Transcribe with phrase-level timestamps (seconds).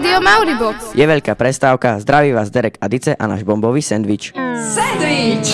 [0.00, 0.96] Rádio Mauribox.
[0.96, 4.32] Je veľká prestávka, zdraví vás Derek a Dice a náš bombový sendvič.
[4.56, 5.52] Sandwich!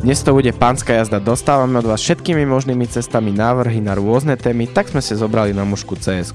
[0.00, 1.20] Dnes to bude pánska jazda.
[1.20, 5.68] Dostávame od vás všetkými možnými cestami návrhy na rôzne témy, tak sme si zobrali na
[5.68, 6.32] mužku cs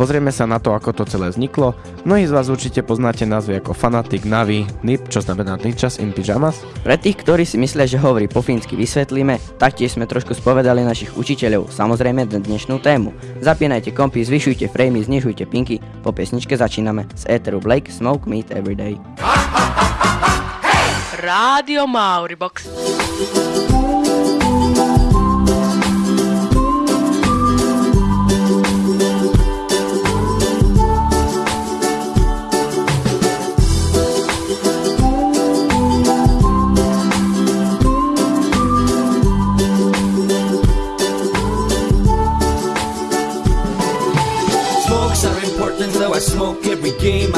[0.00, 1.76] Pozrieme sa na to, ako to celé vzniklo.
[2.08, 6.64] Mnohí z vás určite poznáte názvy ako Fanatic, Navi, NIP, čo znamená Ninjas in Pyjamas.
[6.80, 11.12] Pre tých, ktorí si myslia, že hovorí po fínsky, vysvetlíme, taktiež sme trošku spovedali našich
[11.20, 13.12] učiteľov, samozrejme na dnešnú tému.
[13.44, 18.96] Zapínajte kompy, zvyšujte framey, znižujte pinky, po pesničke začíname z Etheru Blake Smoke Meat Everyday.
[21.20, 22.64] Rádio Mauribox.
[45.40, 47.32] Are important, so I smoke every game.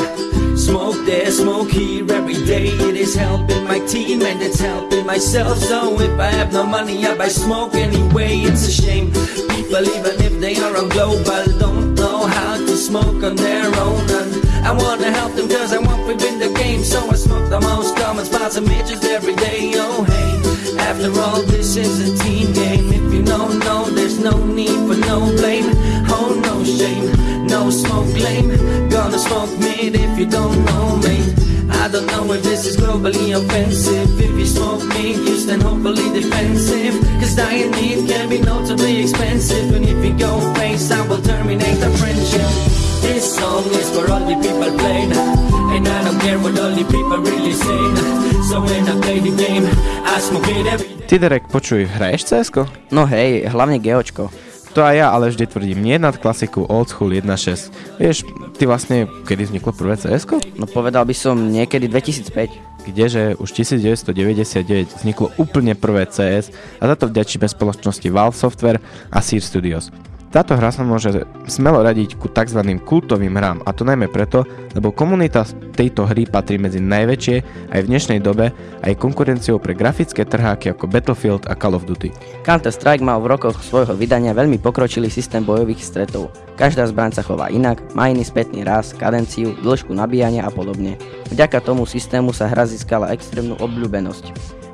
[0.57, 2.67] Smoke there, smoke here every day.
[2.67, 5.59] It is helping my team and it's helping myself.
[5.59, 8.39] So if I have no money, I buy smoke anyway.
[8.39, 9.13] It's a shame.
[9.51, 14.11] People, even if they are on global, don't know how to smoke on their own.
[14.11, 16.83] And I wanna help them cause I want to win the game.
[16.83, 19.75] So I smoke the most common spots and bitches every day.
[19.77, 22.93] Oh hey, after all, this is a team game.
[22.93, 25.71] If you don't know, there's no need for no blame.
[26.15, 27.09] Oh no shame,
[27.63, 28.49] no smoke lame.
[28.91, 31.17] Gonna smoke meat if you don't know me.
[31.83, 34.09] I don't know if this is globally offensive.
[34.21, 36.95] If you smoke meat, you stand hopefully defensive.
[37.21, 39.67] Cause dying meat can be notably expensive.
[39.77, 42.51] And if you go face, I will terminate the friendship.
[43.03, 45.13] This song is for all the people playing.
[45.75, 47.97] And I don't care what all the people really saying.
[48.49, 49.65] So when I play the game,
[50.15, 51.07] I smoke it every day.
[51.07, 52.51] Ty Derek, počuj, hraješ cs
[52.91, 54.31] No hej, hlavne geočko.
[54.73, 58.01] To aj ja, ale vždy tvrdím, nie nad klasiku Old School 1.6.
[58.01, 58.25] Vieš,
[58.57, 60.25] ty vlastne, kedy vzniklo prvé cs
[60.57, 62.89] No povedal by som niekedy 2005.
[62.89, 66.51] kdeže už 1999 vzniklo úplne prvé CS
[66.83, 68.83] a za to vďačíme spoločnosti Valve Software
[69.13, 69.93] a Sear Studios.
[70.33, 72.65] Táto hra sa môže smelo radiť ku tzv.
[72.81, 75.45] kultovým hrám a to najmä preto, lebo komunita
[75.77, 78.49] tejto hry patrí medzi najväčšie aj v dnešnej dobe
[78.81, 82.17] a je konkurenciou pre grafické trháky ako Battlefield a Call of Duty.
[82.49, 86.33] Counter-Strike mal v rokoch svojho vydania veľmi pokročilý systém bojových stretov.
[86.57, 90.97] Každá zbraň sa chová inak, má iný spätný raz, kadenciu, dĺžku nabíjania a podobne.
[91.29, 94.33] Vďaka tomu systému sa hra získala extrémnu obľúbenosť.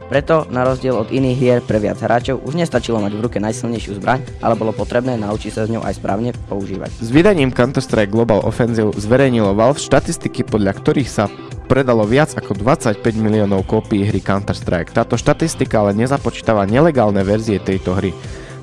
[0.09, 4.01] Preto, na rozdiel od iných hier pre viac hráčov, už nestačilo mať v ruke najsilnejšiu
[4.01, 6.97] zbraň, ale bolo potrebné naučiť sa s ňou aj správne používať.
[7.05, 11.29] S vydaním Counter-Strike Global Offensive zverejnilo Valve štatistiky, podľa ktorých sa
[11.69, 14.97] predalo viac ako 25 miliónov kópií hry Counter-Strike.
[14.97, 18.17] Táto štatistika ale nezapočítava nelegálne verzie tejto hry.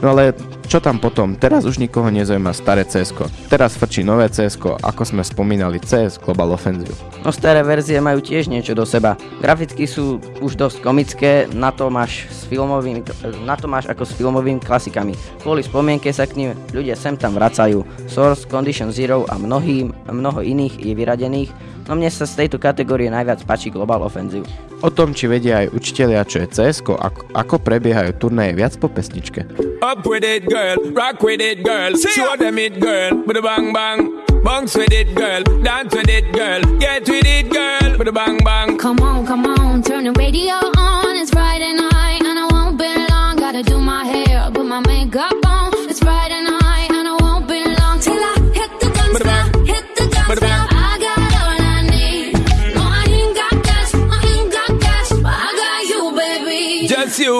[0.06, 0.38] No ale
[0.70, 1.34] čo tam potom?
[1.34, 3.10] Teraz už nikoho nezaujíma staré cs
[3.50, 6.94] Teraz frčí nové cs ako sme spomínali CS Global Offensive.
[7.26, 9.18] No staré verzie majú tiež niečo do seba.
[9.42, 13.02] Graficky sú už dosť komické, na to máš, s filmovým,
[13.50, 15.18] na to máš ako s filmovými klasikami.
[15.42, 17.82] Kvôli spomienke sa k nim ľudia sem tam vracajú.
[18.06, 21.50] Source, Condition Zero a mnohým, mnoho iných je vyradených,
[21.88, 24.46] no mne sa z tejto kategórie najviac páči Global Offensive.
[24.84, 28.91] O tom, či vedia aj učitelia, čo je cs ako, ako prebiehajú turnaje viac po
[28.91, 29.47] pesničke.
[29.81, 30.78] Up with it, girl.
[30.94, 31.94] Rock with it, girl.
[31.95, 33.24] Show them it, girl.
[33.25, 34.00] With bang bang.
[34.45, 35.41] Bounce with it, girl.
[35.66, 36.62] Dance with it, girl.
[36.78, 37.97] Get with it, girl.
[37.97, 38.78] With bang bang.
[38.78, 40.84] Come on, come on, turn the radio on.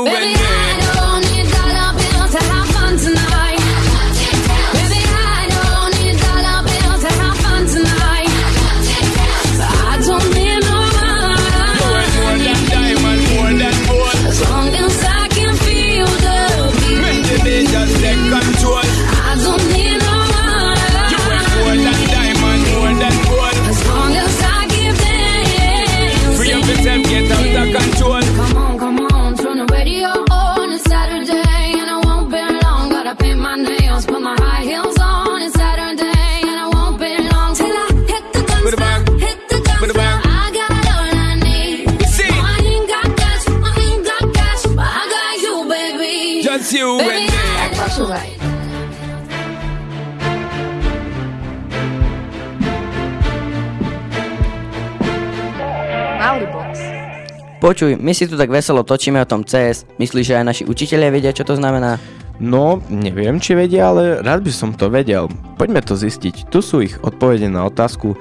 [0.04, 0.25] You
[46.86, 47.36] you and me.
[57.56, 59.90] Počuj, my si tu tak veselo točíme o tom CS.
[59.98, 61.98] Myslíš, že aj naši učitelia vedia, čo to znamená?
[62.38, 65.32] No, neviem, či vedia, ale rád by som to vedel.
[65.58, 66.52] Poďme to zistiť.
[66.54, 68.14] Tu sú ich odpovede na otázku,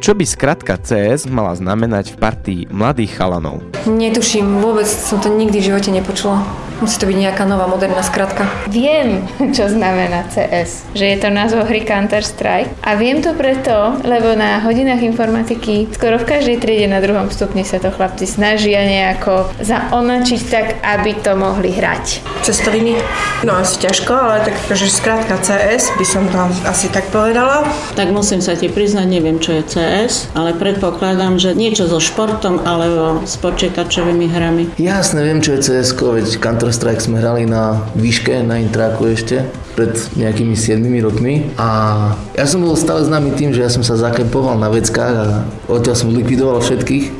[0.00, 3.60] čo by skratka CS mala znamenať v partii mladých chalanov?
[3.84, 6.40] Netuším, vôbec som to nikdy v živote nepočula.
[6.76, 8.44] Musí to byť nejaká nová moderná skratka.
[8.68, 9.24] Viem,
[9.56, 14.60] čo znamená CS, že je to názov hry Counter-Strike a viem to preto, lebo na
[14.60, 20.40] hodinách informatiky skoro v každej triede na druhom stupni sa to chlapci snažia nejako zaonačiť
[20.52, 22.20] tak, aby to mohli hrať.
[22.44, 23.00] Cestoviny?
[23.40, 27.64] No asi ťažko, ale tak akože skrátka CS by som tam asi tak povedala.
[27.96, 32.60] Tak musím sa ti priznať, neviem, čo je CS, ale predpokladám, že niečo so športom
[32.68, 34.76] alebo s počítačovými hrami.
[34.76, 39.46] Jasne, viem, čo je CS, veď Counter-Strike sme hrali na výške, na intráku ešte
[39.78, 43.94] pred nejakými 7 rokmi a ja som bol stále známy tým, že ja som sa
[43.94, 47.14] zakempoval na veckách a odtiaľ som likvidoval všetkých.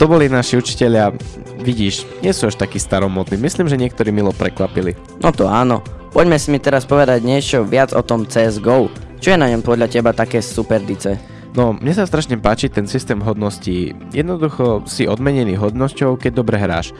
[0.00, 1.12] To boli naši učiteľia,
[1.60, 4.96] vidíš, nie sú až takí staromodní, myslím, že niektorí milo prekvapili.
[5.20, 5.84] No to áno.
[6.16, 8.88] Poďme si mi teraz povedať niečo viac o tom CSGO.
[9.20, 11.20] Čo je na ňom podľa teba také super dice?
[11.52, 13.92] No, mne sa strašne páči ten systém hodností.
[14.16, 16.96] Jednoducho si odmenený hodnosťou, keď dobre hráš.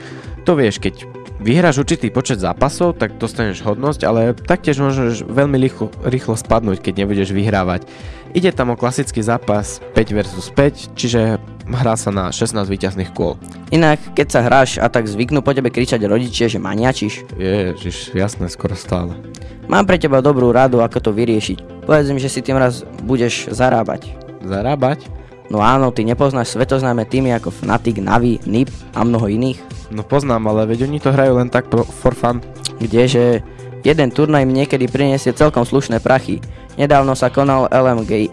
[0.49, 5.87] To vieš, keď vyhráš určitý počet zápasov, tak dostaneš hodnosť, ale taktiež môžeš veľmi rýchlo,
[6.05, 7.87] rýchlo spadnúť, keď nebudeš vyhrávať.
[8.37, 13.41] Ide tam o klasický zápas 5 versus 5, čiže hrá sa na 16 víťazných kôl.
[13.73, 17.25] Inak, keď sa hráš a tak zvyknú po tebe kričať rodičia, že maniačiš.
[17.41, 19.17] Ježiš, jasné, skoro stále.
[19.69, 21.85] Mám pre teba dobrú radu, ako to vyriešiť.
[21.85, 24.13] Povedz mi, že si tým raz budeš zarábať.
[24.45, 25.18] Zarábať?
[25.49, 29.59] No áno, ty nepoznáš svetoznáme týmy ako Fnatic, Navi, NIP a mnoho iných.
[29.89, 32.45] No poznám, ale veď oni to hrajú len tak pro, for fun.
[32.77, 33.41] Kdeže
[33.81, 36.45] jeden turnaj mi niekedy priniesie celkom slušné prachy.
[36.77, 38.29] Nedávno sa konal LMG e,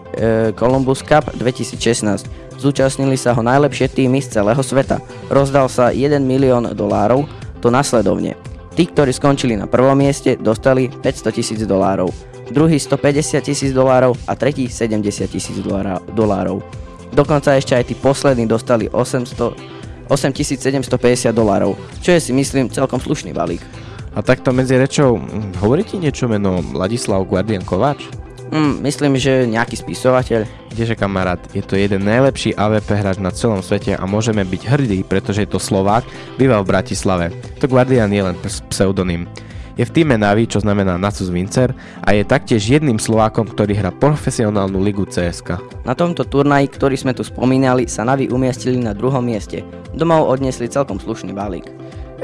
[0.52, 2.60] Columbus Cup 2016.
[2.60, 5.00] Zúčastnili sa ho najlepšie týmy z celého sveta.
[5.32, 7.24] Rozdal sa 1 milión dolárov,
[7.64, 8.36] to nasledovne.
[8.76, 12.12] Tí, ktorí skončili na prvom mieste, dostali 500 tisíc dolárov,
[12.52, 15.56] druhý 150 tisíc dolárov a tretí 70 tisíc
[16.12, 16.60] dolárov.
[17.14, 23.34] Dokonca ešte aj tí poslední dostali 800, 8750 dolárov, čo je si myslím celkom slušný
[23.34, 23.62] balík.
[24.16, 28.08] A takto medzi rečou, hm, hovorí ti niečo meno Ladislav Guardian Kováč?
[28.46, 30.46] Mm, myslím, že nejaký spisovateľ.
[30.70, 34.98] Kdeže kamarát, je to jeden najlepší AVP hráč na celom svete a môžeme byť hrdí,
[35.02, 36.06] pretože je to Slovák,
[36.38, 37.34] býva v Bratislave.
[37.58, 38.36] To Guardian je len
[38.70, 39.26] pseudonym.
[39.76, 43.92] Je v týme Navi, čo znamená Nasus Vincer a je taktiež jedným Slovákom, ktorý hrá
[43.92, 45.60] profesionálnu ligu CSK.
[45.84, 49.60] Na tomto turnaji, ktorý sme tu spomínali, sa Navi umiestnili na druhom mieste.
[49.92, 51.68] Domov odnesli celkom slušný balík.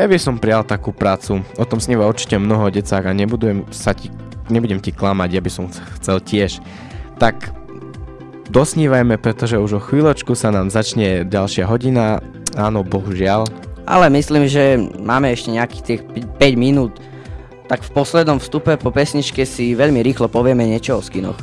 [0.00, 3.92] Ja by som prijal takú prácu, o tom sníva určite mnoho decák a nebudem, sa
[3.92, 4.08] ti,
[4.48, 5.68] nebudem ti klamať, ja by som
[6.00, 6.56] chcel tiež.
[7.20, 7.52] Tak
[8.48, 12.24] dosnívajme, pretože už o chvíľočku sa nám začne ďalšia hodina,
[12.56, 13.44] áno, bohužiaľ.
[13.84, 16.00] Ale myslím, že máme ešte nejakých tých
[16.40, 16.96] 5 minút,
[17.66, 21.38] tak v poslednom vstupe po pesničke si veľmi rýchlo povieme niečo o skinoch.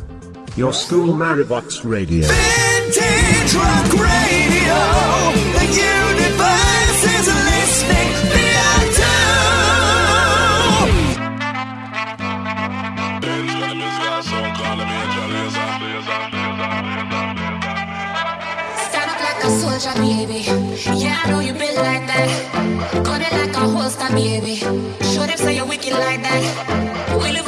[0.57, 2.27] Your school Maribox Radio.
[2.27, 5.18] Vintage rock radio.
[19.39, 20.41] Like a soldier, baby.
[20.99, 23.03] Yeah, I know you been like that.
[23.03, 24.55] Got it like a holster, baby.
[24.55, 27.19] Show them say you're wicked like that.
[27.21, 27.47] We live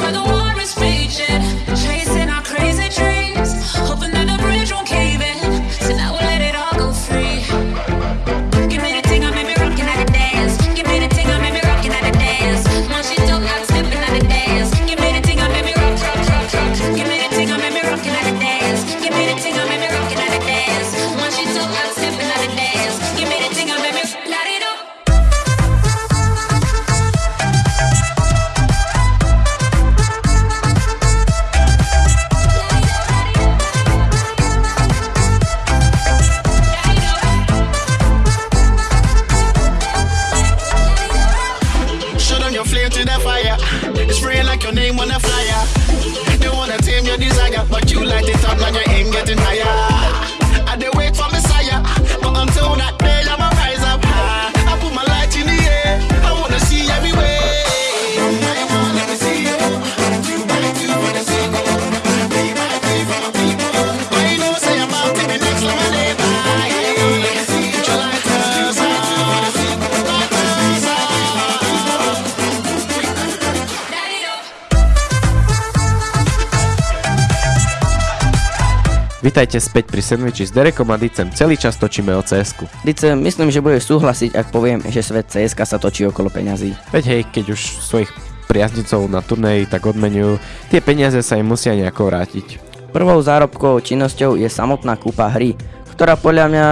[79.22, 81.30] Vítajte späť pri sandviči s Derekom a Dicem.
[81.30, 85.62] Celý čas točíme o cs Dice, myslím, že budeš súhlasiť, ak poviem, že svet CSK
[85.62, 86.74] sa točí okolo peňazí.
[86.90, 88.10] Veď hej, keď už svojich
[88.50, 90.42] priaznicov na turnej tak odmenujú,
[90.74, 92.58] tie peniaze sa im musia nejako vrátiť.
[92.90, 95.54] Prvou zárobkovou činnosťou je samotná kúpa hry,
[95.94, 96.66] ktorá podľa mňa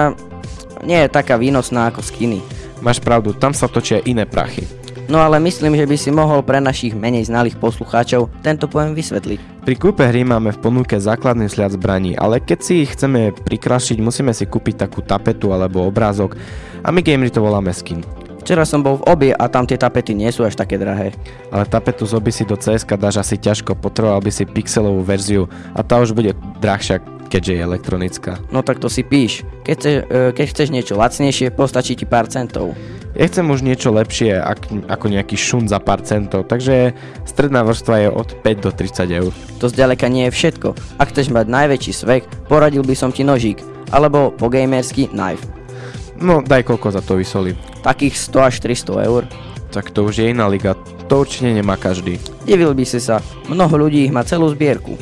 [0.83, 2.43] nie je taká výnosná ako skiny.
[2.83, 4.67] Máš pravdu, tam sa točia iné prachy.
[5.11, 9.67] No ale myslím, že by si mohol pre našich menej znalých poslucháčov tento pojem vysvetliť.
[9.67, 13.99] Pri kúpe hry máme v ponuke základný sľad zbraní, ale keď si ich chceme prikrašiť,
[13.99, 16.39] musíme si kúpiť takú tapetu alebo obrázok
[16.87, 18.07] a my gamery to voláme skin.
[18.39, 21.11] Včera som bol v obi a tam tie tapety nie sú až také drahé.
[21.51, 25.51] Ale tapetu z oby si do CSK dáš asi ťažko, potreboval by si pixelovú verziu
[25.75, 26.31] a tá už bude
[26.63, 28.31] drahšia, keďže je elektronická.
[28.47, 29.43] No tak to si píš.
[29.67, 32.73] Keď, chce, e, keď chceš niečo lacnejšie, postačí ti pár centov.
[33.11, 36.95] Ja chcem už niečo lepšie ak, ako nejaký šun za pár centov, takže
[37.27, 39.31] stredná vrstva je od 5 do 30 eur.
[39.59, 40.75] To zďaleka nie je všetko.
[40.95, 43.59] Ak chceš mať najväčší svek, poradil by som ti nožík,
[43.91, 45.43] alebo po gamersky knife.
[46.23, 47.51] No, daj koľko za to vysoli.
[47.83, 49.23] Takých 100 až 300 eur.
[49.75, 50.79] Tak to už je iná liga,
[51.11, 52.15] to určite nemá každý.
[52.47, 53.19] Divil by si sa,
[53.51, 54.95] mnoho ľudí ich má celú zbierku.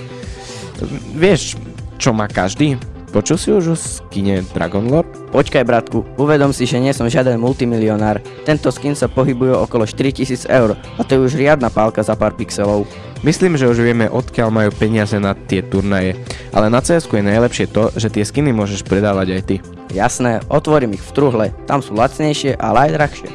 [1.13, 1.61] Vieš,
[2.01, 2.81] čo má každý?
[3.09, 5.09] Počul si už o skine Dragon Lord?
[5.33, 8.21] Počkaj bratku, uvedom si, že nie som žiaden multimilionár.
[8.45, 12.37] Tento skin sa pohybuje okolo 4000 eur a to je už riadna pálka za pár
[12.37, 12.85] pixelov.
[13.25, 16.21] Myslím, že už vieme odkiaľ majú peniaze na tie turnaje,
[16.53, 19.55] ale na cs je najlepšie to, že tie skiny môžeš predávať aj ty.
[19.89, 23.29] Jasné, otvorím ich v truhle, tam sú lacnejšie, ale aj drahšie.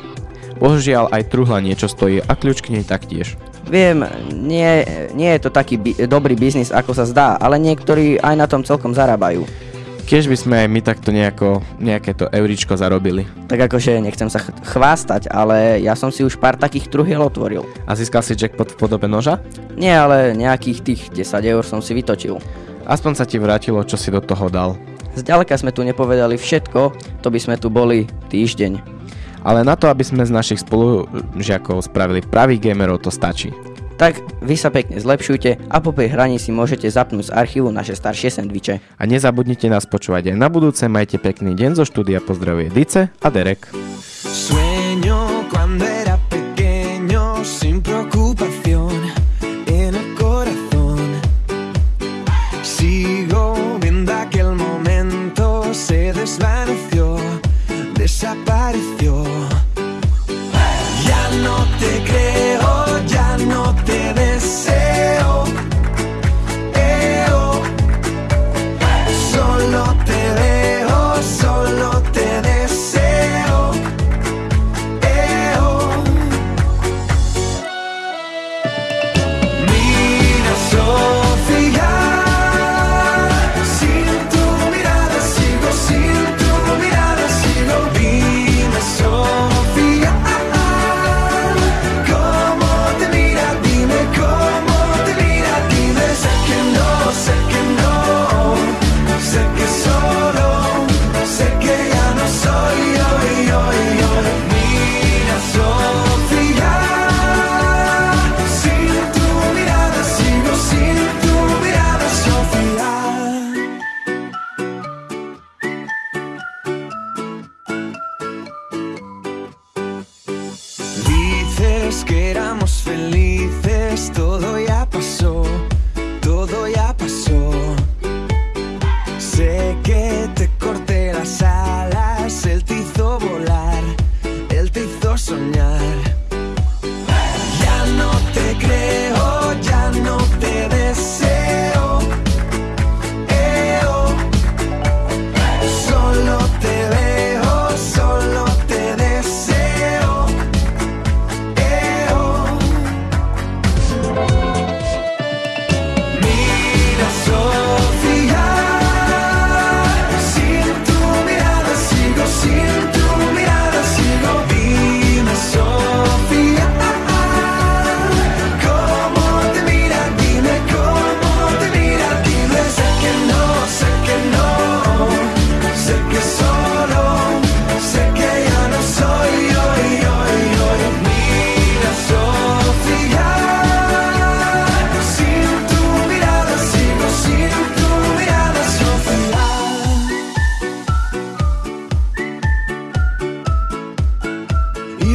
[0.62, 3.34] Bohužiaľ aj truhla niečo stojí a kľúč k nej taktiež.
[3.64, 8.34] Viem, nie, nie je to taký bi- dobrý biznis, ako sa zdá, ale niektorí aj
[8.34, 9.44] na tom celkom zarábajú.
[10.04, 11.48] Keď by sme aj my takto nejako,
[11.80, 13.24] nejaké to euričko zarobili.
[13.48, 17.64] Tak akože nechcem sa ch- chvástať, ale ja som si už pár takých truhiel otvoril.
[17.88, 19.40] A získal si jackpot v podobe noža?
[19.72, 22.36] Nie, ale nejakých tých 10 eur som si vytočil.
[22.84, 24.76] Aspoň sa ti vrátilo, čo si do toho dal.
[25.16, 26.80] Zďaleka sme tu nepovedali všetko,
[27.24, 28.93] to by sme tu boli týždeň.
[29.44, 33.52] Ale na to, aby sme z našich spolužiakov spravili pravých gamerov, to stačí.
[33.94, 38.42] Tak vy sa pekne zlepšujte a po hraní si môžete zapnúť z archívu naše staršie
[38.42, 38.82] sendviče.
[38.98, 43.28] A nezabudnite nás počúvať aj na budúce, majte pekný deň zo štúdia, pozdravuje Dice a
[43.30, 43.70] Derek.
[44.24, 46.13] Sueño cuando era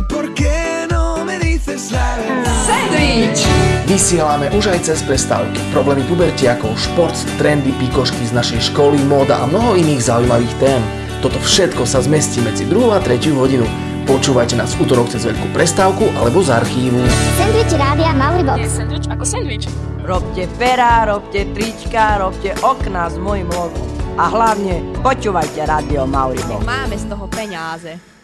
[0.10, 2.58] ¿Por qué no me dices la verdad?
[2.66, 3.46] Sandwich!
[3.86, 5.58] Vysielame už aj cez prestávky.
[5.74, 10.82] Problémy pubertiakov, šport, trendy, pikošky z našej školy, móda a mnoho iných zaujímavých tém.
[11.22, 13.66] Toto všetko sa zmestí medzi 2 a 3 hodinu.
[14.10, 16.98] Počúvajte nás v útorok cez veľkú prestávku alebo z archívu.
[17.38, 18.58] Sandwich Rádia Mauribox.
[18.58, 19.66] Je sandwich ako sandwich.
[20.02, 23.86] Robte pera, robte trička, robte okna s mojim logom.
[24.18, 26.66] A hlavne počúvajte Rádio Mauribox.
[26.66, 28.19] Máme z toho peniaze.